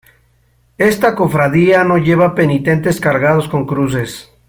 [0.79, 4.31] Esta cofradía no lleva penitentes cargados con cruces.